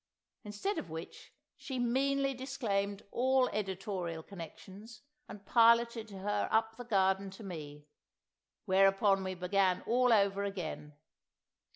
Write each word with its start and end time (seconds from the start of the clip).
Instead 0.43 0.79
of 0.79 0.89
which, 0.89 1.31
she 1.55 1.77
meanly 1.77 2.33
disclaimed 2.33 3.03
all 3.11 3.47
editorial 3.49 4.23
connections, 4.23 5.03
and 5.29 5.45
piloted 5.45 6.09
her 6.09 6.49
up 6.51 6.75
the 6.75 6.83
garden 6.83 7.29
to 7.29 7.43
me. 7.43 7.85
Whereupon 8.65 9.23
we 9.23 9.35
began 9.35 9.81
all 9.85 10.11
over 10.11 10.43
again. 10.43 10.93